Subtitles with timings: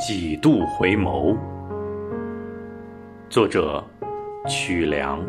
[0.00, 1.36] 几度回眸。
[3.28, 3.84] 作者：
[4.48, 5.22] 曲梁。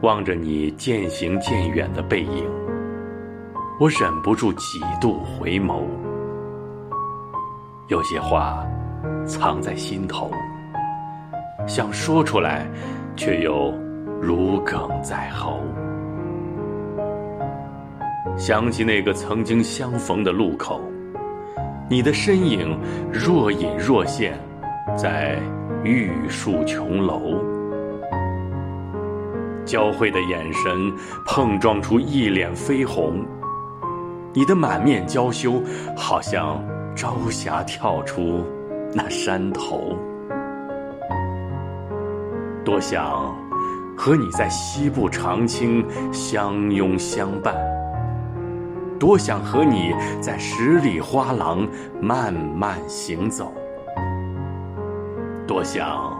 [0.00, 2.48] 望着你渐行渐远的背影，
[3.78, 5.82] 我忍不住几度回眸。
[7.88, 8.66] 有些话
[9.26, 10.30] 藏在心头，
[11.66, 12.66] 想说出来，
[13.14, 13.74] 却又
[14.22, 15.60] 如鲠在喉。
[18.38, 20.80] 想起那个曾经相逢的路口，
[21.90, 22.78] 你的身影
[23.12, 24.38] 若隐若现，
[24.96, 25.36] 在
[25.82, 27.34] 玉树琼楼。
[29.64, 30.70] 交汇的眼神
[31.26, 33.26] 碰撞出一脸绯红，
[34.32, 35.60] 你的满面娇羞，
[35.96, 38.44] 好像朝霞跳出
[38.94, 39.98] 那山头。
[42.64, 43.36] 多想
[43.96, 47.54] 和你在西部长青相拥相伴，
[48.98, 51.66] 多想和你在十里花廊
[52.00, 53.52] 慢慢行走，
[55.46, 56.16] 多想。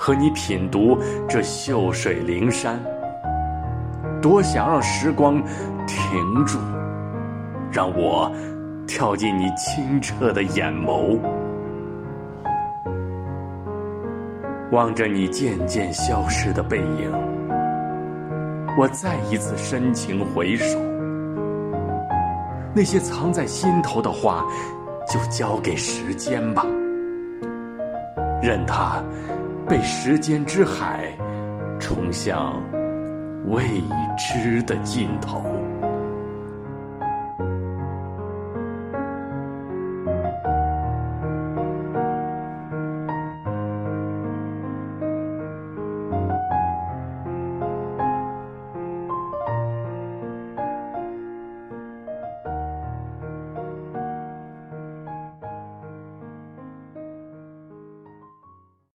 [0.00, 0.96] 和你品读
[1.28, 2.80] 这秀水灵山，
[4.22, 5.42] 多想让时光
[5.88, 6.56] 停住，
[7.72, 8.30] 让我
[8.86, 11.18] 跳进你清澈的眼眸，
[14.70, 17.12] 望着你渐渐消失的背影，
[18.78, 20.78] 我再一次深情回首，
[22.78, 24.46] 那些藏在心头的话，
[25.12, 26.64] 就交给时间吧，
[28.40, 29.02] 任它。
[29.68, 31.12] 被时间之海
[31.80, 32.54] 冲向
[33.46, 33.64] 未
[34.16, 35.42] 知的尽头。